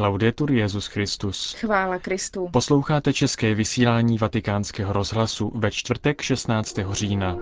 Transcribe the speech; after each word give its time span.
Laudetur 0.00 0.50
Jezus 0.50 0.86
Christus. 0.86 1.54
Chvála 1.54 1.98
Kristu. 1.98 2.48
Posloucháte 2.52 3.12
české 3.12 3.54
vysílání 3.54 4.18
Vatikánského 4.18 4.92
rozhlasu 4.92 5.52
ve 5.54 5.70
čtvrtek 5.70 6.22
16. 6.22 6.78
října. 6.90 7.36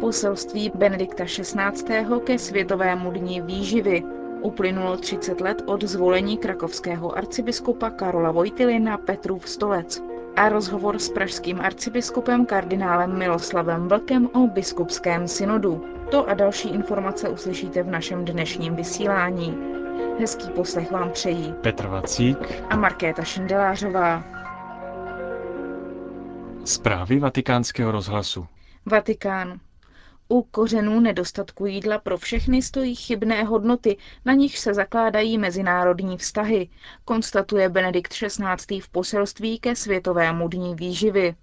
Poselství 0.00 0.72
Benedikta 0.74 1.24
XVI. 1.24 2.06
ke 2.24 2.38
Světovému 2.38 3.10
dni 3.10 3.42
výživy. 3.42 4.02
Uplynulo 4.42 4.96
30 4.96 5.40
let 5.40 5.62
od 5.66 5.84
zvolení 5.84 6.38
krakovského 6.38 7.18
arcibiskupa 7.18 7.90
Karola 7.90 8.30
Vojtily 8.30 8.78
na 8.78 8.98
Petrův 8.98 9.48
stolec 9.48 10.02
a 10.36 10.48
rozhovor 10.48 10.98
s 10.98 11.08
pražským 11.08 11.60
arcibiskupem 11.60 12.46
kardinálem 12.46 13.18
Miloslavem 13.18 13.88
Vlkem 13.88 14.28
o 14.34 14.46
biskupském 14.46 15.28
synodu. 15.28 15.84
To 16.10 16.28
a 16.28 16.34
další 16.34 16.68
informace 16.68 17.28
uslyšíte 17.28 17.82
v 17.82 17.90
našem 17.90 18.24
dnešním 18.24 18.74
vysílání. 18.74 19.78
Hezký 20.20 20.50
poslech 20.50 20.90
vám 20.90 21.10
přejí 21.10 21.54
Petr 21.60 21.86
Vacík 21.86 22.38
a 22.70 22.76
Markéta 22.76 23.24
Šindelářová. 23.24 24.24
Zprávy 26.64 27.18
vatikánského 27.18 27.92
rozhlasu. 27.92 28.46
Vatikán. 28.86 29.60
U 30.28 30.42
kořenů 30.42 31.00
nedostatku 31.00 31.66
jídla 31.66 31.98
pro 31.98 32.18
všechny 32.18 32.62
stojí 32.62 32.94
chybné 32.94 33.42
hodnoty, 33.44 33.96
na 34.24 34.32
nich 34.32 34.58
se 34.58 34.74
zakládají 34.74 35.38
mezinárodní 35.38 36.16
vztahy, 36.18 36.68
konstatuje 37.04 37.68
Benedikt 37.68 38.12
XVI. 38.12 38.80
v 38.80 38.88
poselství 38.88 39.58
ke 39.58 39.76
Světovému 39.76 40.48
dní 40.48 40.74
výživy. 40.74 41.34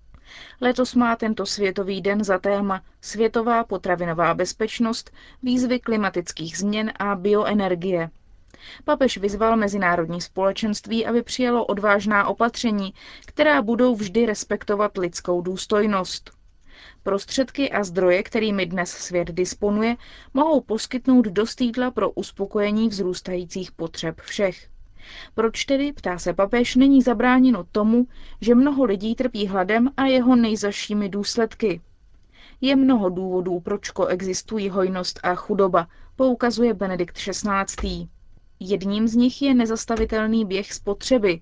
Letos 0.62 0.96
má 0.96 1.16
tento 1.16 1.46
světový 1.46 2.02
den 2.02 2.24
za 2.24 2.40
téma 2.40 2.82
Světová 3.02 3.64
potravinová 3.64 4.34
bezpečnost, 4.34 5.12
výzvy 5.44 5.80
klimatických 5.80 6.58
změn 6.58 6.92
a 7.00 7.16
bioenergie. 7.16 8.10
Papež 8.86 9.18
vyzval 9.18 9.58
mezinárodní 9.58 10.22
společenství, 10.22 11.06
aby 11.06 11.24
přijalo 11.24 11.66
odvážná 11.66 12.28
opatření, 12.28 12.94
která 13.26 13.62
budou 13.62 13.96
vždy 13.96 14.26
respektovat 14.26 14.98
lidskou 14.98 15.42
důstojnost. 15.42 16.32
Prostředky 17.04 17.72
a 17.72 17.84
zdroje, 17.84 18.24
kterými 18.24 18.66
dnes 18.66 18.92
svět 18.92 19.28
disponuje, 19.32 19.96
mohou 20.34 20.62
poskytnout 20.62 21.26
dost 21.26 21.62
jídla 21.62 21.92
pro 21.92 22.12
uspokojení 22.12 22.90
vzrůstajících 22.90 23.72
potřeb 23.72 24.22
všech. 24.22 24.70
Proč 25.34 25.66
tedy, 25.66 25.94
ptá 25.94 26.18
se 26.18 26.34
papež, 26.34 26.76
není 26.76 27.02
zabráněno 27.02 27.64
tomu, 27.72 28.08
že 28.42 28.56
mnoho 28.56 28.84
lidí 28.84 29.16
trpí 29.16 29.48
hladem 29.48 29.90
a 29.98 30.06
jeho 30.06 30.36
nejzašími 30.36 31.10
důsledky? 31.10 31.82
Je 32.62 32.76
mnoho 32.76 33.10
důvodů, 33.10 33.60
proč 33.60 33.90
koexistují 33.90 34.70
hojnost 34.70 35.20
a 35.24 35.36
chudoba, 35.36 35.88
poukazuje 36.16 36.74
Benedikt 36.74 37.18
XVI. 37.18 38.08
Jedním 38.60 39.08
z 39.08 39.16
nich 39.16 39.42
je 39.42 39.54
nezastavitelný 39.54 40.46
běh 40.46 40.74
spotřeby. 40.74 41.42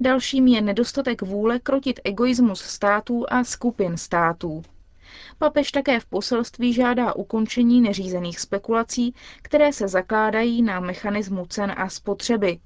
Dalším 0.00 0.46
je 0.46 0.60
nedostatek 0.60 1.22
vůle 1.22 1.58
krotit 1.58 2.00
egoismus 2.04 2.60
států 2.60 3.24
a 3.32 3.44
skupin 3.44 3.96
států. 3.96 4.62
Papež 5.38 5.72
také 5.72 6.00
v 6.00 6.06
poselství 6.06 6.72
žádá 6.72 7.12
ukončení 7.12 7.80
neřízených 7.80 8.40
spekulací, 8.40 9.14
které 9.42 9.72
se 9.72 9.88
zakládají 9.88 10.62
na 10.62 10.80
mechanismu 10.80 11.46
cen 11.46 11.74
a 11.76 11.88
spotřeby. 11.88 12.58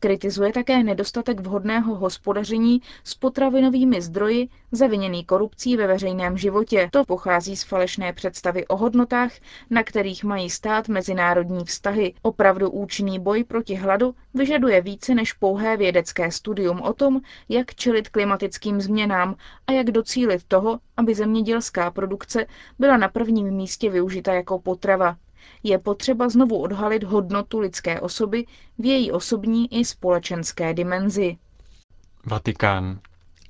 Kritizuje 0.00 0.52
také 0.52 0.82
nedostatek 0.82 1.40
vhodného 1.40 1.94
hospodaření 1.94 2.82
s 3.04 3.14
potravinovými 3.14 4.02
zdroji 4.02 4.48
zaviněný 4.72 5.24
korupcí 5.24 5.76
ve 5.76 5.86
veřejném 5.86 6.38
životě. 6.38 6.88
To 6.92 7.04
pochází 7.04 7.56
z 7.56 7.62
falešné 7.62 8.12
představy 8.12 8.66
o 8.66 8.76
hodnotách, 8.76 9.32
na 9.70 9.82
kterých 9.82 10.24
mají 10.24 10.50
stát 10.50 10.88
mezinárodní 10.88 11.64
vztahy. 11.64 12.14
Opravdu 12.22 12.70
účinný 12.70 13.18
boj 13.18 13.44
proti 13.44 13.74
hladu 13.74 14.14
vyžaduje 14.34 14.80
více 14.80 15.14
než 15.14 15.32
pouhé 15.32 15.76
vědecké 15.76 16.30
studium 16.30 16.80
o 16.82 16.92
tom, 16.92 17.20
jak 17.48 17.74
čelit 17.74 18.08
klimatickým 18.08 18.80
změnám 18.80 19.36
a 19.66 19.72
jak 19.72 19.90
docílit 19.90 20.44
toho, 20.48 20.78
aby 20.96 21.14
zemědělská 21.14 21.90
produkce 21.90 22.46
byla 22.78 22.96
na 22.96 23.08
prvním 23.08 23.50
místě 23.50 23.90
využita 23.90 24.32
jako 24.32 24.58
potrava 24.58 25.16
je 25.64 25.78
potřeba 25.78 26.28
znovu 26.28 26.58
odhalit 26.62 27.04
hodnotu 27.04 27.58
lidské 27.58 28.00
osoby 28.00 28.46
v 28.78 28.84
její 28.84 29.12
osobní 29.12 29.80
i 29.80 29.84
společenské 29.84 30.74
dimenzi. 30.74 31.36
Vatikán. 32.26 33.00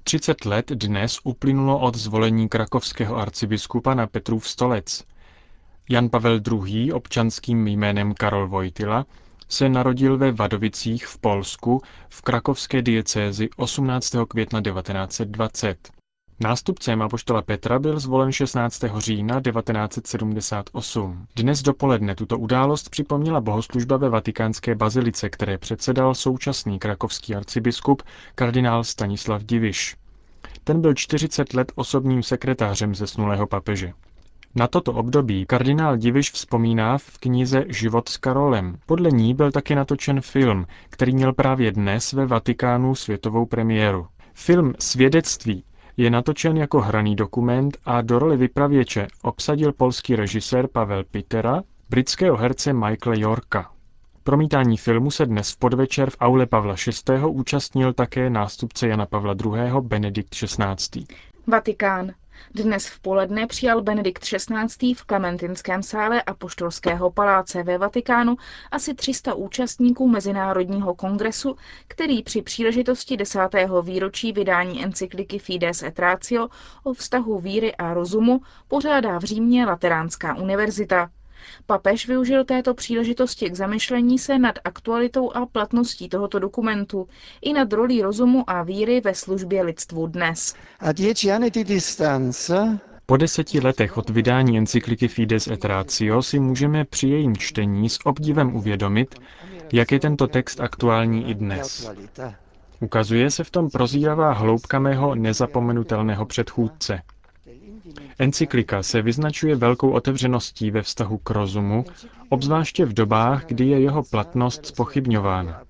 30 0.05 0.45
let 0.45 0.71
dnes 0.71 1.19
uplynulo 1.25 1.79
od 1.81 1.97
zvolení 1.97 2.49
krakovského 2.49 3.17
arcibiskupa 3.17 3.95
na 3.95 4.07
Petrův 4.07 4.49
stolec. 4.49 5.05
Jan 5.91 6.09
Pavel 6.09 6.41
II. 6.67 6.93
občanským 6.93 7.67
jménem 7.69 8.15
Karol 8.15 8.49
Vojtila 8.49 9.07
se 9.49 9.69
narodil 9.69 10.19
ve 10.19 10.33
Vadovicích 10.33 11.07
v 11.07 11.19
Polsku 11.19 11.83
v 12.09 12.23
krakovské 12.23 12.83
diecézi 12.83 13.49
18. 13.57 14.15
května 14.29 14.61
1920. 14.63 15.91
Nástupcem 16.44 17.03
apoštola 17.03 17.43
Petra 17.43 17.78
byl 17.78 17.99
zvolen 18.00 18.32
16. 18.32 18.84
října 18.99 19.41
1978. 19.41 21.27
Dnes 21.37 21.62
dopoledne 21.62 22.15
tuto 22.15 22.38
událost 22.38 22.88
připomněla 22.88 23.41
bohoslužba 23.41 23.97
ve 23.97 24.09
vatikánské 24.09 24.75
bazilice, 24.75 25.28
které 25.28 25.59
předsedal 25.59 26.15
současný 26.15 26.78
krakovský 26.78 27.34
arcibiskup 27.34 28.03
kardinál 28.34 28.84
Stanislav 28.84 29.43
Diviš. 29.43 29.97
Ten 30.65 30.81
byl 30.81 30.94
40 30.94 31.55
let 31.55 31.72
osobním 31.75 32.22
sekretářem 32.22 32.94
zesnulého 32.94 33.47
papeže. 33.47 33.93
Na 34.55 34.66
toto 34.66 34.93
období 34.93 35.47
kardinál 35.47 35.97
Diviš 35.97 36.31
vzpomíná 36.31 36.99
v 36.99 37.19
knize 37.19 37.65
Život 37.69 38.09
s 38.09 38.16
Karolem. 38.16 38.78
Podle 38.87 39.11
ní 39.11 39.34
byl 39.34 39.50
taky 39.53 39.75
natočen 39.75 40.21
film, 40.21 40.66
který 40.91 41.15
měl 41.15 41.32
právě 41.32 41.72
dnes 41.72 42.12
ve 42.12 42.26
Vatikánu 42.26 42.94
světovou 42.94 43.47
premiéru. 43.47 44.06
Film 44.34 44.75
Svědectví 44.78 45.65
je 45.97 46.10
natočen 46.10 46.56
jako 46.56 46.81
hraný 46.81 47.16
dokument 47.16 47.78
a 47.84 48.03
do 48.03 48.19
roli 48.19 48.37
vypravěče 48.37 49.06
obsadil 49.22 49.72
polský 49.72 50.16
režisér 50.16 50.69
Pavel 50.69 51.05
Pitera, 51.05 51.62
britského 51.91 52.37
herce 52.37 52.72
Michaela 52.72 53.19
Yorka. 53.19 53.71
Promítání 54.25 54.77
filmu 54.77 55.10
se 55.10 55.27
dnes 55.27 55.50
v 55.53 55.56
podvečer 55.59 56.10
v 56.10 56.16
aule 56.21 56.47
Pavla 56.47 56.75
VI. 57.09 57.19
účastnil 57.27 57.93
také 57.93 58.31
nástupce 58.31 58.88
Jana 58.88 59.06
Pavla 59.06 59.34
II. 59.44 59.81
Benedikt 59.81 60.28
XVI. 60.34 61.06
Vatikán. 61.47 62.12
Dnes 62.55 62.87
v 62.87 63.00
poledne 63.00 63.47
přijal 63.47 63.83
Benedikt 63.83 64.22
XVI. 64.25 64.95
v 64.95 65.05
Klementinském 65.05 65.83
sále 65.83 66.22
Apoštolského 66.22 67.11
paláce 67.11 67.62
ve 67.62 67.78
Vatikánu 67.78 68.37
asi 68.71 68.95
300 68.95 69.34
účastníků 69.34 70.09
Mezinárodního 70.09 70.94
kongresu, 70.94 71.56
který 71.89 72.23
při 72.23 72.43
příležitosti 72.43 73.17
desátého 73.17 73.83
výročí 73.83 74.33
vydání 74.33 74.84
encykliky 74.84 75.39
Fides 75.39 75.83
et 75.83 75.99
Ratio 75.99 76.49
o 76.84 76.93
vztahu 76.93 77.41
víry 77.41 77.75
a 77.75 77.94
rozumu 77.94 78.41
pořádá 78.69 79.19
v 79.19 79.25
Římě 79.25 79.67
Lateránská 79.67 80.34
univerzita. 80.34 81.11
Papež 81.67 82.09
využil 82.09 82.45
této 82.45 82.75
příležitosti 82.75 83.50
k 83.50 83.55
zamyšlení 83.55 84.19
se 84.19 84.39
nad 84.39 84.59
aktualitou 84.65 85.33
a 85.33 85.47
platností 85.47 86.09
tohoto 86.09 86.39
dokumentu 86.39 87.09
i 87.43 87.53
nad 87.53 87.72
rolí 87.72 88.03
rozumu 88.03 88.50
a 88.50 88.62
víry 88.62 89.00
ve 89.00 89.15
službě 89.15 89.62
lidstvu 89.62 90.06
dnes. 90.06 90.55
Po 93.06 93.17
deseti 93.17 93.61
letech 93.61 93.97
od 93.97 94.11
vydání 94.11 94.59
encykliky 94.59 95.09
Fides 95.09 95.47
et 95.49 95.65
Ratio 95.65 96.23
si 96.23 96.39
můžeme 96.39 96.84
při 96.84 97.09
jejím 97.09 97.37
čtení 97.37 97.89
s 97.89 97.99
obdivem 98.05 98.56
uvědomit, 98.56 99.15
jak 99.73 99.93
je 99.93 100.00
tento 100.00 100.27
text 100.27 100.61
aktuální 100.61 101.31
i 101.31 101.34
dnes. 101.34 101.91
Ukazuje 102.81 103.31
se 103.31 103.44
v 103.44 103.50
tom 103.50 103.71
prozíravá 103.71 104.33
hloubka 104.33 104.78
mého 104.78 105.15
nezapomenutelného 105.15 106.27
předchůdce– 106.27 107.03
Encyklika 108.19 108.83
se 108.83 109.03
vyznačuje 109.03 109.56
velkou 109.56 109.91
otevřeností 109.91 110.71
ve 110.71 110.83
vztahu 110.83 111.19
k 111.19 111.31
rozumu, 111.31 111.84
obzvláště 112.28 112.84
v 112.84 112.93
dobách, 112.93 113.45
kdy 113.47 113.67
je 113.67 113.81
jeho 113.81 114.03
platnost 114.03 114.67
spochybňována. 114.67 115.62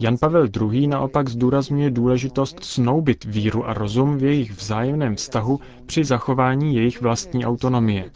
Jan 0.00 0.16
Pavel 0.18 0.48
II. 0.72 0.86
naopak 0.86 1.28
zdůrazňuje 1.28 1.90
důležitost 1.90 2.64
snoubit 2.64 3.24
víru 3.24 3.68
a 3.68 3.74
rozum 3.74 4.18
v 4.18 4.24
jejich 4.24 4.52
vzájemném 4.52 5.16
vztahu 5.16 5.60
při 5.86 6.04
zachování 6.04 6.76
jejich 6.76 7.00
vlastní 7.00 7.46
autonomie. 7.46 8.10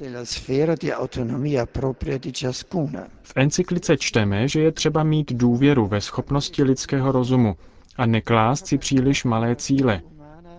V 3.23 3.33
encyklice 3.37 3.97
čteme, 3.97 4.49
že 4.49 4.61
je 4.61 4.73
třeba 4.73 5.03
mít 5.03 5.33
důvěru 5.33 5.87
ve 5.87 6.01
schopnosti 6.01 6.63
lidského 6.63 7.13
rozumu 7.13 7.57
a 7.97 8.07
neklást 8.07 8.67
si 8.67 8.79
příliš 8.79 9.25
malé 9.25 9.57
cíle, 9.57 10.03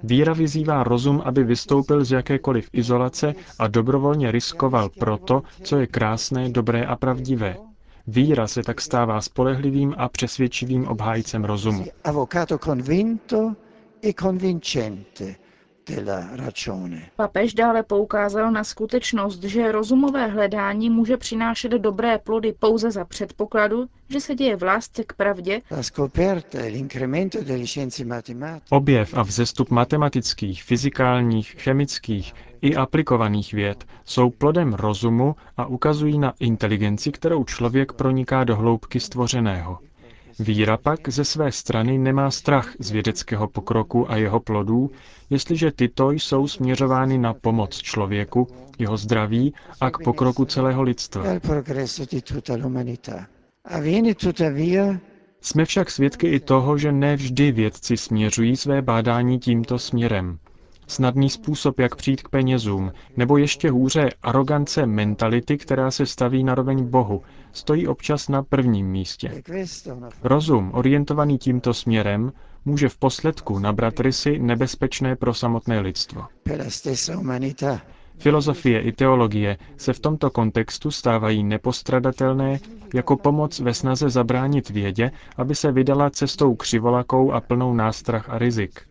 Víra 0.03 0.33
vyzývá 0.33 0.83
rozum, 0.83 1.21
aby 1.25 1.44
vystoupil 1.44 2.06
z 2.06 2.12
jakékoliv 2.12 2.69
izolace 2.74 3.33
a 3.59 3.68
dobrovolně 3.68 4.31
riskoval 4.31 4.89
proto, 4.89 5.44
co 5.63 5.77
je 5.77 5.88
krásné, 5.88 6.50
dobré 6.50 6.86
a 6.86 6.95
pravdivé. 6.95 7.56
Víra 8.07 8.48
se 8.48 8.63
tak 8.63 8.81
stává 8.81 9.21
spolehlivým 9.21 9.95
a 9.98 10.09
přesvědčivým 10.09 10.88
obhájcem 10.88 11.45
rozumu. 11.45 11.86
Papež 17.16 17.54
dále 17.54 17.83
poukázal 17.83 18.51
na 18.51 18.63
skutečnost, 18.63 19.44
že 19.44 19.72
rozumové 19.72 20.28
hledání 20.28 20.89
může 20.89 21.18
přinášet 21.18 21.72
dobré 21.72 22.18
plody 22.18 22.54
pouze 22.60 22.92
za 22.92 23.06
předpokladu, 23.06 23.86
že 24.10 24.19
se 24.19 24.36
děje 24.36 24.56
v 24.56 24.63
lásce 24.63 25.04
k 25.04 25.13
pravdě. 25.13 25.62
Objev 28.69 29.13
a 29.13 29.24
vzestup 29.24 29.69
matematických, 29.69 30.63
fyzikálních, 30.63 31.56
chemických 31.57 32.33
i 32.62 32.75
aplikovaných 32.75 33.54
věd 33.54 33.86
jsou 34.06 34.30
plodem 34.30 34.74
rozumu 34.74 35.36
a 35.57 35.66
ukazují 35.66 36.19
na 36.19 36.33
inteligenci, 36.39 37.12
kterou 37.12 37.44
člověk 37.44 37.94
proniká 37.94 38.44
do 38.44 38.56
hloubky 38.56 39.00
stvořeného. 39.00 39.80
Víra 40.41 40.77
pak 40.77 41.09
ze 41.09 41.25
své 41.25 41.51
strany 41.51 41.97
nemá 41.97 42.31
strach 42.31 42.73
z 42.79 42.91
vědeckého 42.91 43.47
pokroku 43.47 44.11
a 44.11 44.15
jeho 44.15 44.39
plodů, 44.39 44.91
jestliže 45.29 45.71
tyto 45.71 46.11
jsou 46.11 46.47
směřovány 46.47 47.17
na 47.17 47.33
pomoc 47.33 47.77
člověku, 47.77 48.47
jeho 48.79 48.97
zdraví 48.97 49.53
a 49.81 49.91
k 49.91 49.97
pokroku 50.03 50.45
celého 50.45 50.81
lidstva. 50.81 51.23
Jsme 55.41 55.65
však 55.65 55.91
svědky 55.91 56.27
i 56.27 56.39
toho, 56.39 56.77
že 56.77 56.91
ne 56.91 57.15
vždy 57.15 57.51
vědci 57.51 57.97
směřují 57.97 58.55
své 58.55 58.81
bádání 58.81 59.39
tímto 59.39 59.79
směrem. 59.79 60.37
Snadný 60.91 61.29
způsob, 61.29 61.79
jak 61.79 61.95
přijít 61.95 62.21
k 62.21 62.29
penězům, 62.29 62.91
nebo 63.17 63.38
ještě 63.38 63.71
hůře 63.71 64.09
arogance 64.23 64.85
mentality, 64.85 65.57
která 65.57 65.91
se 65.91 66.05
staví 66.05 66.43
na 66.43 66.55
roveň 66.55 66.85
Bohu, 66.85 67.21
stojí 67.51 67.88
občas 67.88 68.29
na 68.29 68.43
prvním 68.43 68.88
místě. 68.88 69.43
Rozum, 70.23 70.71
orientovaný 70.73 71.38
tímto 71.38 71.73
směrem, 71.73 72.31
může 72.65 72.89
v 72.89 72.97
posledku 72.97 73.59
nabrat 73.59 73.99
rysy 73.99 74.39
nebezpečné 74.39 75.15
pro 75.15 75.33
samotné 75.33 75.79
lidstvo. 75.79 76.25
Filozofie 78.17 78.81
i 78.81 78.91
teologie 78.91 79.57
se 79.77 79.94
v 79.94 79.99
tomto 79.99 80.29
kontextu 80.29 80.91
stávají 80.91 81.44
nepostradatelné 81.44 82.59
jako 82.94 83.17
pomoc 83.17 83.59
ve 83.59 83.73
snaze 83.73 84.09
zabránit 84.09 84.69
vědě, 84.69 85.11
aby 85.37 85.55
se 85.55 85.71
vydala 85.71 86.09
cestou 86.09 86.55
křivolakou 86.55 87.31
a 87.31 87.41
plnou 87.41 87.73
nástrah 87.73 88.29
a 88.29 88.37
rizik. 88.37 88.90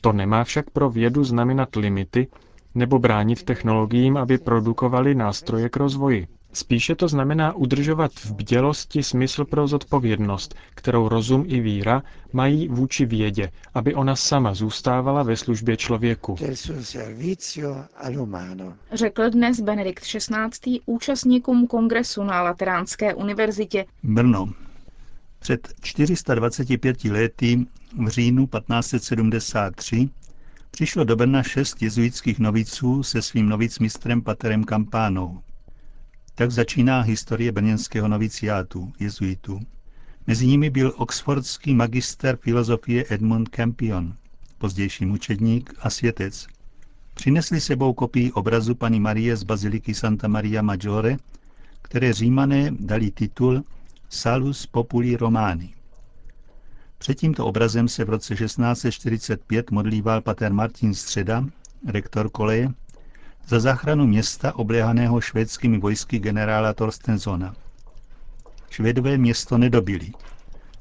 To 0.00 0.12
nemá 0.12 0.44
však 0.44 0.70
pro 0.70 0.90
vědu 0.90 1.24
znamenat 1.24 1.76
limity 1.76 2.28
nebo 2.74 2.98
bránit 2.98 3.42
technologiím, 3.42 4.16
aby 4.16 4.38
produkovali 4.38 5.14
nástroje 5.14 5.68
k 5.68 5.76
rozvoji. 5.76 6.26
Spíše 6.52 6.94
to 6.94 7.08
znamená 7.08 7.52
udržovat 7.52 8.12
v 8.12 8.32
bdělosti 8.32 9.02
smysl 9.02 9.44
pro 9.44 9.66
zodpovědnost, 9.66 10.54
kterou 10.74 11.08
rozum 11.08 11.44
i 11.46 11.60
víra 11.60 12.02
mají 12.32 12.68
vůči 12.68 13.06
vědě, 13.06 13.50
aby 13.74 13.94
ona 13.94 14.16
sama 14.16 14.54
zůstávala 14.54 15.22
ve 15.22 15.36
službě 15.36 15.76
člověku. 15.76 16.36
Řekl 18.92 19.30
dnes 19.30 19.60
Benedikt 19.60 20.02
XVI. 20.04 20.80
účastníkům 20.86 21.66
kongresu 21.66 22.22
na 22.24 22.42
Lateránské 22.42 23.14
univerzitě. 23.14 23.84
Brno. 24.02 24.48
Před 25.38 25.74
425 25.80 27.04
lety 27.04 27.66
v 28.04 28.08
říjnu 28.08 28.46
1573 28.46 30.08
přišlo 30.70 31.04
do 31.04 31.16
Brna 31.16 31.42
šest 31.42 31.82
jezuitských 31.82 32.38
noviců 32.38 33.02
se 33.02 33.22
svým 33.22 33.48
novicmistrem 33.48 34.22
Paterem 34.22 34.64
Kampánou. 34.64 35.42
Tak 36.34 36.50
začíná 36.50 37.00
historie 37.00 37.52
brněnského 37.52 38.08
noviciátu, 38.08 38.92
jezuitů. 39.00 39.60
Mezi 40.26 40.46
nimi 40.46 40.70
byl 40.70 40.92
oxfordský 40.96 41.74
magister 41.74 42.36
filozofie 42.36 43.04
Edmund 43.08 43.48
Campion, 43.48 44.14
pozdější 44.58 45.06
mučedník 45.06 45.74
a 45.80 45.90
světec. 45.90 46.46
Přinesli 47.14 47.60
sebou 47.60 47.92
kopii 47.92 48.32
obrazu 48.32 48.74
paní 48.74 49.00
Marie 49.00 49.36
z 49.36 49.42
baziliky 49.42 49.94
Santa 49.94 50.28
Maria 50.28 50.62
Maggiore, 50.62 51.16
které 51.82 52.12
římané 52.12 52.70
dali 52.80 53.10
titul 53.10 53.64
Salus 54.10 54.66
Populi 54.66 55.16
Romani. 55.16 55.74
Před 56.98 57.14
tímto 57.14 57.46
obrazem 57.46 57.88
se 57.88 58.04
v 58.04 58.08
roce 58.08 58.34
1645 58.34 59.70
modlíval 59.70 60.20
pater 60.20 60.52
Martin 60.52 60.94
Středa, 60.94 61.44
rektor 61.86 62.30
koleje, 62.30 62.68
za 63.46 63.60
záchranu 63.60 64.06
města 64.06 64.56
obléhaného 64.56 65.20
švédskými 65.20 65.78
vojsky 65.78 66.18
generála 66.18 66.74
Torstensona. 66.74 67.54
Švédové 68.70 69.18
město 69.18 69.58
nedobili 69.58 70.12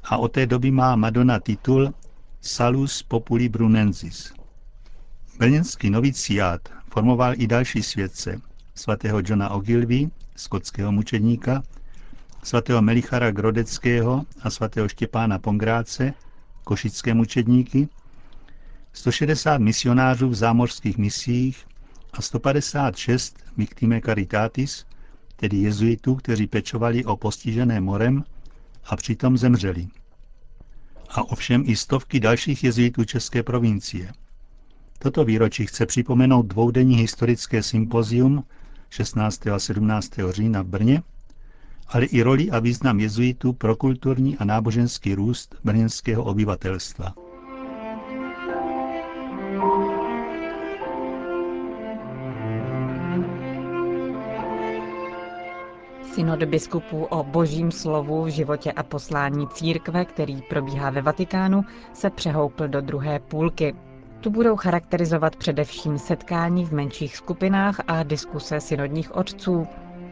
a 0.03 0.17
od 0.17 0.31
té 0.31 0.45
doby 0.45 0.71
má 0.71 0.95
Madonna 0.95 1.39
titul 1.39 1.93
Salus 2.41 3.03
Populi 3.03 3.49
Brunensis. 3.49 4.33
Brněnský 5.37 5.89
noviciát 5.89 6.61
formoval 6.93 7.33
i 7.37 7.47
další 7.47 7.83
svědce, 7.83 8.41
svatého 8.75 9.21
Johna 9.25 9.49
Ogilvy, 9.49 10.09
skotského 10.35 10.91
mučedníka, 10.91 11.63
svatého 12.43 12.81
Melichara 12.81 13.31
Grodeckého 13.31 14.25
a 14.41 14.49
svatého 14.49 14.87
Štěpána 14.89 15.39
Pongráce, 15.39 16.13
košické 16.63 17.13
mučedníky, 17.13 17.87
160 18.93 19.57
misionářů 19.57 20.29
v 20.29 20.35
zámořských 20.35 20.97
misích 20.97 21.65
a 22.13 22.21
156 22.21 23.37
Victime 23.57 24.01
Caritatis, 24.01 24.85
tedy 25.35 25.57
jezuitů, 25.57 26.15
kteří 26.15 26.47
pečovali 26.47 27.05
o 27.05 27.17
postižené 27.17 27.81
morem 27.81 28.23
a 28.85 28.95
přitom 28.95 29.37
zemřeli. 29.37 29.87
A 31.09 31.23
ovšem 31.23 31.63
i 31.65 31.75
stovky 31.75 32.19
dalších 32.19 32.63
jezuitů 32.63 33.03
České 33.05 33.43
provincie. 33.43 34.13
Toto 34.99 35.25
výročí 35.25 35.65
chce 35.65 35.85
připomenout 35.85 36.45
dvoudenní 36.45 36.95
historické 36.95 37.63
sympozium 37.63 38.43
16. 38.89 39.47
a 39.47 39.59
17. 39.59 40.11
října 40.29 40.61
v 40.61 40.65
Brně, 40.67 41.01
ale 41.89 42.05
i 42.05 42.21
roli 42.21 42.51
a 42.51 42.59
význam 42.59 42.99
jezuitů 42.99 43.53
pro 43.53 43.75
kulturní 43.75 44.37
a 44.37 44.45
náboženský 44.45 45.15
růst 45.15 45.55
brněnského 45.63 46.23
obyvatelstva. 46.23 47.13
Synod 56.17 56.43
biskupů 56.43 57.03
o 57.03 57.23
božím 57.23 57.71
slovu 57.71 58.23
v 58.23 58.27
životě 58.27 58.71
a 58.71 58.83
poslání 58.83 59.47
církve, 59.47 60.05
který 60.05 60.41
probíhá 60.41 60.89
ve 60.89 61.01
Vatikánu, 61.01 61.61
se 61.93 62.09
přehoupl 62.09 62.67
do 62.67 62.81
druhé 62.81 63.19
půlky. 63.19 63.75
Tu 64.21 64.29
budou 64.29 64.55
charakterizovat 64.55 65.35
především 65.35 65.97
setkání 65.97 66.65
v 66.65 66.71
menších 66.71 67.17
skupinách 67.17 67.79
a 67.87 68.03
diskuse 68.03 68.61
synodních 68.61 69.15
otců. 69.15 69.67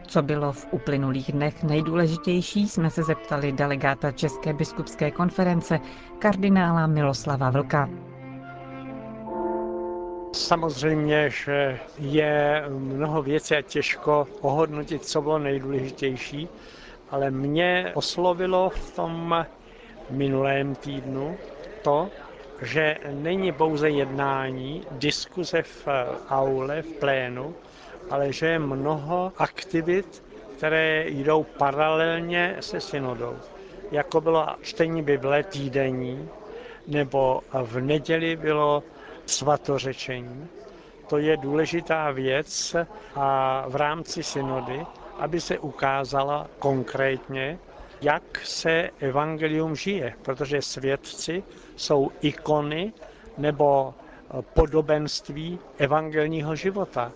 Co 0.07 0.21
bylo 0.21 0.51
v 0.51 0.67
uplynulých 0.71 1.31
dnech 1.31 1.63
nejdůležitější, 1.63 2.67
jsme 2.67 2.89
se 2.89 3.03
zeptali 3.03 3.51
delegáta 3.51 4.11
České 4.11 4.53
biskupské 4.53 5.11
konference 5.11 5.79
kardinála 6.19 6.87
Miloslava 6.87 7.49
Vlka. 7.49 7.89
Samozřejmě, 10.33 11.29
že 11.29 11.79
je 11.99 12.63
mnoho 12.69 13.21
věcí 13.23 13.55
a 13.55 13.61
těžko 13.61 14.27
ohodnotit, 14.41 15.05
co 15.05 15.21
bylo 15.21 15.39
nejdůležitější, 15.39 16.47
ale 17.09 17.31
mě 17.31 17.91
oslovilo 17.93 18.69
v 18.69 18.95
tom 18.95 19.45
minulém 20.09 20.75
týdnu 20.75 21.37
to, 21.81 22.09
že 22.61 22.97
není 23.11 23.51
pouze 23.51 23.89
jednání, 23.89 24.81
diskuze 24.91 25.61
v 25.63 25.87
aule, 26.29 26.81
v 26.81 26.91
plénu, 26.99 27.53
ale 28.09 28.33
že 28.33 28.47
je 28.47 28.59
mnoho 28.59 29.31
aktivit, 29.37 30.23
které 30.57 31.05
jdou 31.07 31.43
paralelně 31.43 32.55
se 32.59 32.81
synodou. 32.81 33.35
Jako 33.91 34.21
bylo 34.21 34.47
čtení 34.61 35.01
Bible 35.03 35.43
týdenní, 35.43 36.29
nebo 36.87 37.41
v 37.63 37.79
neděli 37.81 38.35
bylo 38.35 38.83
svatořečení. 39.25 40.47
To 41.07 41.17
je 41.17 41.37
důležitá 41.37 42.11
věc 42.11 42.75
a 43.15 43.65
v 43.67 43.75
rámci 43.75 44.23
synody, 44.23 44.85
aby 45.19 45.41
se 45.41 45.59
ukázala 45.59 46.47
konkrétně, 46.59 47.59
jak 48.01 48.23
se 48.43 48.89
evangelium 48.99 49.75
žije, 49.75 50.13
protože 50.21 50.61
svědci 50.61 51.43
jsou 51.75 52.11
ikony 52.21 52.93
nebo 53.37 53.93
podobenství 54.53 55.59
evangelního 55.77 56.55
života. 56.55 57.11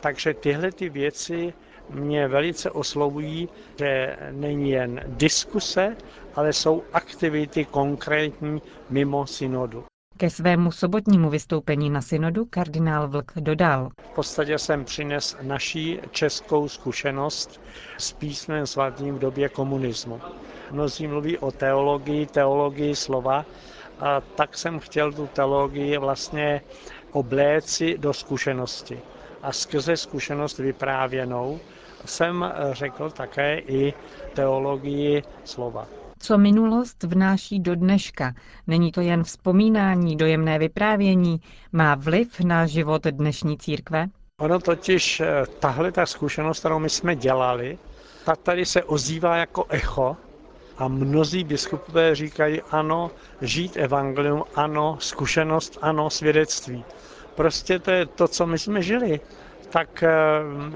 Takže 0.00 0.34
tyhle 0.34 0.72
ty 0.72 0.88
věci 0.88 1.52
mě 1.90 2.28
velice 2.28 2.70
oslovují, 2.70 3.48
že 3.78 4.16
není 4.30 4.70
jen 4.70 5.00
diskuse, 5.06 5.96
ale 6.34 6.52
jsou 6.52 6.82
aktivity 6.92 7.64
konkrétní 7.64 8.62
mimo 8.90 9.26
synodu. 9.26 9.84
Ke 10.16 10.30
svému 10.30 10.72
sobotnímu 10.72 11.30
vystoupení 11.30 11.90
na 11.90 12.00
synodu 12.00 12.44
kardinál 12.50 13.08
Vlk 13.08 13.32
dodal. 13.36 13.88
V 14.00 14.14
podstatě 14.14 14.58
jsem 14.58 14.84
přines 14.84 15.36
naší 15.42 16.00
českou 16.10 16.68
zkušenost 16.68 17.60
s 17.98 18.12
písmem 18.12 18.66
svatým 18.66 19.14
v 19.14 19.18
době 19.18 19.48
komunismu. 19.48 20.20
Mnozí 20.70 21.06
mluví 21.06 21.38
o 21.38 21.50
teologii, 21.50 22.26
teologii 22.26 22.96
slova, 22.96 23.44
a 24.00 24.20
tak 24.20 24.58
jsem 24.58 24.78
chtěl 24.78 25.12
tu 25.12 25.26
teologii 25.26 25.98
vlastně 25.98 26.60
obléci 27.12 27.98
do 27.98 28.12
zkušenosti. 28.12 29.00
A 29.42 29.52
skrze 29.52 29.96
zkušenost 29.96 30.58
vyprávěnou 30.58 31.60
jsem 32.04 32.52
řekl 32.72 33.10
také 33.10 33.58
i 33.58 33.94
teologii 34.34 35.22
slova. 35.44 35.86
Co 36.18 36.38
minulost 36.38 37.02
vnáší 37.02 37.60
do 37.60 37.74
dneška, 37.74 38.34
není 38.66 38.92
to 38.92 39.00
jen 39.00 39.24
vzpomínání, 39.24 40.16
dojemné 40.16 40.58
vyprávění, 40.58 41.40
má 41.72 41.94
vliv 41.94 42.40
na 42.40 42.66
život 42.66 43.06
dnešní 43.06 43.58
církve? 43.58 44.06
Ono 44.40 44.60
totiž, 44.60 45.20
eh, 45.20 45.46
tahle 45.58 45.92
ta 45.92 46.06
zkušenost, 46.06 46.58
kterou 46.58 46.78
my 46.78 46.90
jsme 46.90 47.16
dělali, 47.16 47.78
ta 48.24 48.36
tady 48.36 48.66
se 48.66 48.82
ozývá 48.84 49.36
jako 49.36 49.66
echo 49.68 50.16
a 50.78 50.88
mnozí 50.88 51.44
biskupové 51.44 52.14
říkají 52.14 52.62
ano, 52.70 53.10
žít 53.40 53.76
evangelium, 53.76 54.44
ano, 54.54 54.96
zkušenost, 55.00 55.78
ano, 55.82 56.10
svědectví. 56.10 56.84
Prostě 57.38 57.78
to 57.78 57.90
je 57.90 58.06
to, 58.06 58.28
co 58.28 58.46
my 58.46 58.58
jsme 58.58 58.82
žili. 58.82 59.20
Tak 59.70 60.02
eh, 60.02 60.10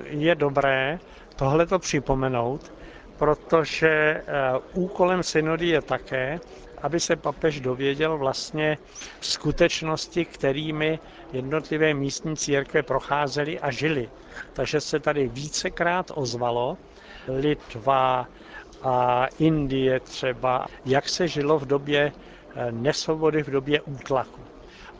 je 0.04 0.34
dobré 0.34 0.98
tohle 1.36 1.66
to 1.66 1.78
připomenout, 1.78 2.72
protože 3.18 3.88
eh, 3.88 4.22
úkolem 4.74 5.22
synody 5.22 5.66
je 5.68 5.82
také, 5.82 6.38
aby 6.82 7.00
se 7.00 7.16
papež 7.16 7.60
dověděl 7.60 8.18
vlastně 8.18 8.78
skutečnosti, 9.20 10.24
kterými 10.24 10.98
jednotlivé 11.32 11.94
místní 11.94 12.36
církve 12.36 12.82
procházely 12.82 13.60
a 13.60 13.70
žili. 13.70 14.08
Takže 14.52 14.80
se 14.80 15.00
tady 15.00 15.28
vícekrát 15.28 16.10
ozvalo 16.14 16.76
Litva 17.28 18.26
a 18.82 19.26
Indie 19.38 20.00
třeba, 20.00 20.66
jak 20.84 21.08
se 21.08 21.28
žilo 21.28 21.58
v 21.58 21.66
době 21.66 22.12
eh, 22.54 22.72
nesvobody, 22.72 23.42
v 23.42 23.50
době 23.50 23.80
útlaku. 23.80 24.51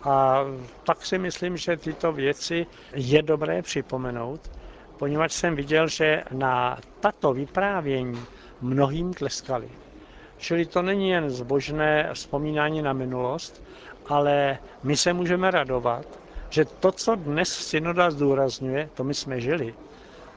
A 0.03 0.45
tak 0.85 1.07
si 1.07 1.19
myslím, 1.19 1.57
že 1.57 1.77
tyto 1.77 2.13
věci 2.13 2.67
je 2.95 3.23
dobré 3.23 3.63
připomenout, 3.63 4.51
poněvadž 4.99 5.33
jsem 5.33 5.57
viděl, 5.57 5.89
že 5.89 6.25
na 6.33 6.79
tato 7.01 7.33
vyprávění 7.33 8.21
mnohým 8.61 9.15
tleskali. 9.15 9.71
Čili 10.39 10.67
to 10.67 10.83
není 10.83 11.11
jen 11.11 11.31
zbožné 11.31 12.11
vzpomínání 12.15 12.83
na 12.83 12.93
minulost, 12.93 13.63
ale 14.07 14.59
my 14.83 14.97
se 14.97 15.13
můžeme 15.13 15.51
radovat, 15.51 16.07
že 16.51 16.65
to, 16.65 16.93
co 16.93 17.15
dnes 17.15 17.49
synoda 17.49 18.11
zdůrazňuje, 18.11 18.89
to 18.95 19.05
my 19.05 19.15
jsme 19.15 19.41
žili. 19.41 19.75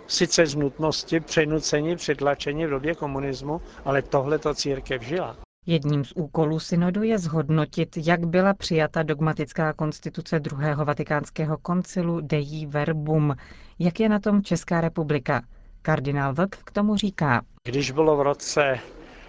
Sice 0.08 0.46
z 0.46 0.56
nutnosti, 0.56 1.20
přenucení, 1.20 1.96
přitlačení 1.96 2.66
v 2.66 2.70
době 2.70 2.96
komunismu, 2.96 3.62
ale 3.86 4.02
tohle 4.02 4.40
to 4.40 4.54
církev 4.54 5.02
žila. 5.02 5.45
Jedním 5.68 6.06
z 6.06 6.12
úkolů 6.16 6.60
synodu 6.60 7.04
je 7.04 7.20
zhodnotit, 7.20 7.98
jak 8.08 8.26
byla 8.26 8.54
přijata 8.54 9.04
dogmatická 9.04 9.74
konstituce 9.74 10.40
druhého 10.40 10.86
vatikánského 10.86 11.58
koncilu 11.58 12.22
Dei 12.22 12.66
Verbum. 12.66 13.36
Jak 13.80 14.00
je 14.00 14.10
na 14.10 14.20
tom 14.20 14.44
Česká 14.44 14.82
republika? 14.82 15.42
Kardinál 15.82 16.34
Vlk 16.34 16.56
k 16.56 16.72
tomu 16.72 16.96
říká. 16.96 17.42
Když 17.64 17.92
bylo 17.92 18.18
v 18.18 18.22
roce 18.22 18.80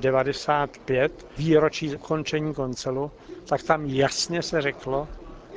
95 0.00 1.26
výročí 1.38 1.94
ukončení 1.96 2.54
koncilu, 2.54 3.10
tak 3.48 3.62
tam 3.62 3.84
jasně 3.86 4.42
se 4.42 4.62
řeklo, 4.62 5.08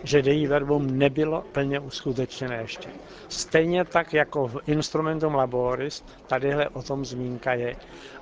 že 0.03 0.21
Dei 0.21 0.47
Verbum 0.47 0.97
nebylo 0.97 1.43
plně 1.51 1.79
uskutečněné 1.79 2.55
ještě. 2.55 2.89
Stejně 3.29 3.85
tak 3.85 4.13
jako 4.13 4.47
v 4.47 4.57
Instrumentum 4.67 5.35
Laboris, 5.35 6.03
tadyhle 6.27 6.69
o 6.69 6.83
tom 6.83 7.05
zmínka 7.05 7.53
je. 7.53 7.75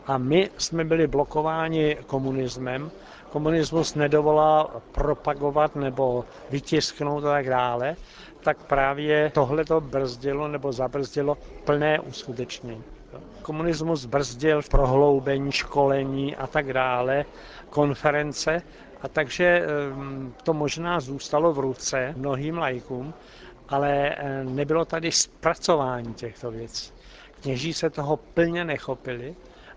A 0.05 0.17
my 0.17 0.49
jsme 0.57 0.85
byli 0.85 1.07
blokováni 1.07 1.97
komunismem. 2.07 2.91
Komunismus 3.29 3.95
nedovolá 3.95 4.81
propagovat 4.91 5.75
nebo 5.75 6.25
vytisknout 6.49 7.25
a 7.25 7.31
tak 7.31 7.49
dále, 7.49 7.95
tak 8.43 8.57
právě 8.63 9.31
tohle 9.33 9.65
to 9.65 9.81
brzdilo 9.81 10.47
nebo 10.47 10.71
zabrzdilo 10.71 11.37
plné 11.65 11.99
uskutečnění. 11.99 12.83
Komunismus 13.41 14.05
brzdil 14.05 14.61
prohloubení, 14.71 15.51
školení 15.51 16.35
a 16.35 16.47
tak 16.47 16.73
dále, 16.73 17.25
konference 17.69 18.61
a 19.01 19.07
takže 19.07 19.45
ehm, 19.45 20.33
to 20.43 20.53
možná 20.53 20.99
zůstalo 20.99 21.53
v 21.53 21.59
ruce 21.59 22.13
mnohým 22.17 22.57
lajkům, 22.57 23.13
ale 23.69 24.15
eh, 24.15 24.43
nebylo 24.43 24.85
tady 24.85 25.11
zpracování 25.11 26.13
těchto 26.13 26.51
věcí. 26.51 26.93
Kněží 27.41 27.73
se 27.73 27.89
toho 27.89 28.17
plně 28.17 28.65
nechopili, 28.65 29.35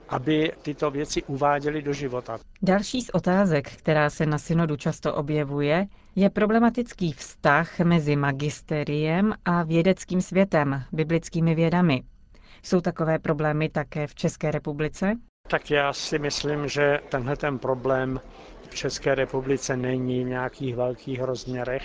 aby 0.08 0.52
tyto 0.62 0.90
věci 0.90 1.22
uváděli 1.22 1.82
do 1.82 1.92
života. 1.92 2.38
Další 2.62 3.02
z 3.02 3.10
otázek, 3.10 3.70
která 3.70 4.10
se 4.10 4.26
na 4.26 4.38
synodu 4.38 4.76
často 4.76 5.14
objevuje, 5.14 5.86
je 6.16 6.30
problematický 6.30 7.12
vztah 7.12 7.80
mezi 7.80 8.16
magisteriem 8.16 9.34
a 9.44 9.62
vědeckým 9.62 10.20
světem, 10.20 10.82
biblickými 10.92 11.54
vědami. 11.54 12.02
Jsou 12.62 12.80
takové 12.80 13.18
problémy 13.18 13.68
také 13.68 14.06
v 14.06 14.14
České 14.14 14.50
republice? 14.50 15.14
Tak 15.48 15.70
já 15.70 15.92
si 15.92 16.18
myslím, 16.18 16.68
že 16.68 17.00
tenhle 17.08 17.36
ten 17.36 17.58
problém 17.58 18.20
v 18.70 18.74
České 18.74 19.14
republice 19.14 19.76
není 19.76 20.24
v 20.24 20.28
nějakých 20.28 20.76
velkých 20.76 21.22
rozměrech. 21.22 21.82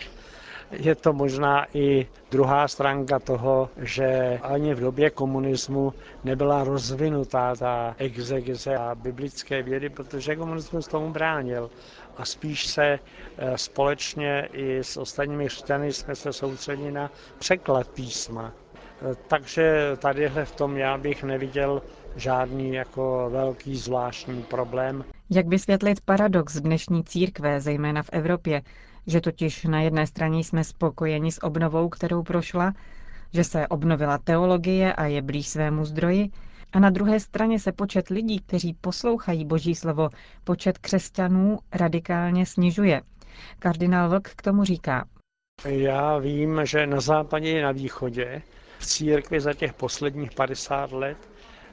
Je 0.72 0.96
to 0.96 1.14
možná 1.14 1.66
i 1.74 2.08
druhá 2.32 2.68
stránka 2.68 3.20
toho, 3.20 3.70
že 3.78 4.40
ani 4.44 4.74
v 4.74 4.80
době 4.80 5.10
komunismu 5.10 5.94
nebyla 6.24 6.64
rozvinutá 6.64 7.56
ta 7.56 7.96
exegeze 7.98 8.76
a 8.76 8.96
biblické 8.96 9.64
vědy, 9.64 9.90
protože 9.90 10.36
komunismus 10.36 10.88
tomu 10.88 11.10
bránil. 11.10 11.70
A 12.18 12.26
spíš 12.26 12.68
se 12.68 13.00
eh, 13.38 13.58
společně 13.58 14.50
i 14.54 14.78
s 14.84 14.98
ostatními 14.98 15.48
křesťany 15.48 15.94
jsme 15.94 16.16
se 16.16 16.34
soustředili 16.34 16.92
na 16.92 17.12
překlad 17.40 17.88
písma. 17.88 18.54
Eh, 19.12 19.16
takže 19.28 19.92
tadyhle 20.00 20.46
v 20.46 20.56
tom 20.56 20.78
já 20.78 20.98
bych 20.98 21.24
neviděl 21.24 21.82
žádný 22.16 22.74
jako 22.74 23.30
velký 23.32 23.76
zvláštní 23.76 24.44
problém. 24.44 25.04
Jak 25.30 25.48
vysvětlit 25.48 26.02
paradox 26.02 26.56
dnešní 26.62 27.04
církve, 27.04 27.62
zejména 27.62 28.04
v 28.04 28.10
Evropě, 28.12 28.62
že 29.08 29.22
totiž 29.22 29.64
na 29.64 29.82
jedné 29.82 30.08
straně 30.08 30.40
jsme 30.40 30.64
spokojeni 30.64 31.32
s 31.32 31.44
obnovou, 31.44 31.90
kterou 31.90 32.24
prošla, 32.24 32.74
že 33.34 33.44
se 33.44 33.68
obnovila 33.68 34.18
teologie 34.18 34.94
a 34.94 35.06
je 35.06 35.22
blíž 35.22 35.48
svému 35.48 35.86
zdroji, 35.86 36.30
a 36.74 36.80
na 36.80 36.90
druhé 36.90 37.20
straně 37.20 37.60
se 37.60 37.72
počet 37.72 38.08
lidí, 38.10 38.40
kteří 38.40 38.74
poslouchají 38.82 39.46
Boží 39.46 39.76
slovo, 39.76 40.10
počet 40.44 40.78
křesťanů 40.78 41.60
radikálně 41.74 42.46
snižuje. 42.46 43.02
Kardinál 43.60 44.10
Vlk 44.10 44.30
k 44.30 44.42
tomu 44.42 44.64
říká. 44.64 45.06
Já 45.66 46.18
vím, 46.18 46.62
že 46.64 46.88
na 46.88 47.00
západě 47.00 47.52
i 47.52 47.62
na 47.62 47.72
východě 47.72 48.42
v 48.80 48.86
církvi 48.86 49.42
za 49.42 49.54
těch 49.54 49.74
posledních 49.74 50.32
50 50.32 50.92
let 50.92 51.18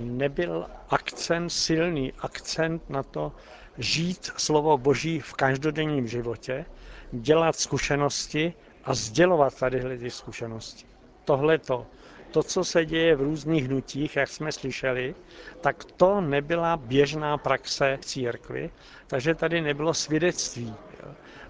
nebyl 0.03 0.67
akcent, 0.89 1.51
silný 1.53 2.13
akcent 2.19 2.91
na 2.91 3.03
to 3.03 3.33
žít 3.79 4.31
slovo 4.37 4.79
Boží 4.79 5.21
v 5.21 5.33
každodenním 5.33 6.09
životě, 6.09 6.65
dělat 7.13 7.57
zkušenosti 7.57 8.55
a 8.85 8.95
sdělovat 8.95 9.59
tadyhle 9.59 9.99
ty 9.99 10.11
zkušenosti. 10.11 10.87
Tohle 11.25 11.59
to, 11.59 11.87
to, 12.31 12.43
co 12.43 12.65
se 12.65 12.85
děje 12.85 13.17
v 13.17 13.21
různých 13.21 13.67
hnutích, 13.67 14.17
jak 14.17 14.29
jsme 14.29 14.53
slyšeli, 14.53 15.15
tak 15.61 15.85
to 15.85 16.21
nebyla 16.21 16.77
běžná 16.77 17.39
praxe 17.39 17.99
v 18.01 18.05
církvi, 18.05 18.71
takže 19.07 19.35
tady 19.35 19.61
nebylo 19.61 19.95
svědectví. 19.95 20.75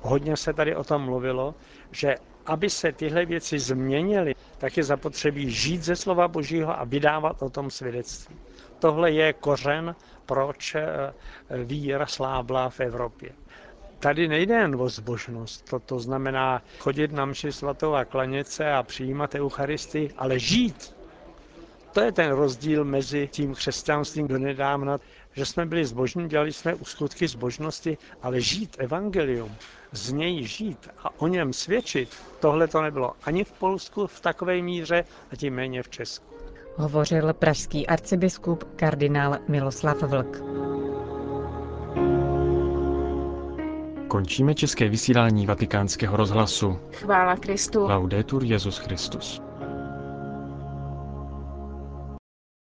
Hodně 0.00 0.36
se 0.36 0.52
tady 0.52 0.76
o 0.76 0.84
tom 0.84 1.02
mluvilo, 1.02 1.54
že 1.90 2.16
aby 2.46 2.70
se 2.70 2.92
tyhle 2.92 3.24
věci 3.26 3.58
změnily, 3.58 4.34
tak 4.58 4.76
je 4.76 4.84
zapotřebí 4.84 5.50
žít 5.50 5.82
ze 5.82 5.96
slova 5.96 6.28
Božího 6.28 6.80
a 6.80 6.84
vydávat 6.84 7.42
o 7.42 7.50
tom 7.50 7.70
svědectví. 7.70 8.36
Tohle 8.78 9.10
je 9.10 9.32
kořen, 9.32 9.94
proč 10.26 10.74
eh, 10.74 10.86
víra 11.64 12.06
slábla 12.06 12.70
v 12.70 12.80
Evropě. 12.80 13.30
Tady 13.98 14.28
nejde 14.28 14.54
jen 14.54 14.76
o 14.80 14.88
zbožnost, 14.88 15.70
to, 15.70 15.78
to 15.78 16.00
znamená 16.00 16.62
chodit 16.78 17.12
na 17.12 17.24
mši 17.24 17.52
svatou 17.52 17.94
a 17.94 18.04
klanět 18.04 18.48
se 18.48 18.72
a 18.72 18.82
přijímat 18.82 19.34
Eucharistii, 19.34 20.10
ale 20.18 20.38
žít. 20.38 20.94
To 21.92 22.00
je 22.00 22.12
ten 22.12 22.30
rozdíl 22.30 22.84
mezi 22.84 23.28
tím 23.32 23.54
křesťanstvím 23.54 24.28
do 24.28 24.38
nedávna, 24.38 24.98
že 25.34 25.46
jsme 25.46 25.66
byli 25.66 25.84
zbožní, 25.84 26.28
dělali 26.28 26.52
jsme 26.52 26.74
uskutky 26.74 27.28
zbožnosti, 27.28 27.98
ale 28.22 28.40
žít 28.40 28.76
evangelium, 28.78 29.54
z 29.92 30.12
něj 30.12 30.46
žít 30.46 30.88
a 30.98 31.20
o 31.20 31.26
něm 31.26 31.52
svědčit, 31.52 32.08
tohle 32.40 32.68
to 32.68 32.82
nebylo 32.82 33.12
ani 33.24 33.44
v 33.44 33.52
Polsku 33.52 34.06
v 34.06 34.20
takové 34.20 34.62
míře 34.62 35.04
a 35.32 35.36
tím 35.36 35.54
méně 35.54 35.82
v 35.82 35.88
Česku. 35.88 36.34
Hovořil 36.76 37.32
pražský 37.32 37.86
arcibiskup 37.86 38.64
kardinál 38.76 39.38
Miloslav 39.48 40.02
Vlk. 40.02 40.42
Končíme 44.08 44.54
české 44.54 44.88
vysílání 44.88 45.46
vatikánského 45.46 46.16
rozhlasu. 46.16 46.78
Chvála 46.92 47.36
Kristu. 47.36 47.86
Laudetur 47.88 48.44
Jezus 48.44 48.78
Christus. 48.78 49.42